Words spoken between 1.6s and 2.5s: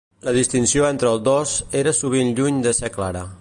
era sovint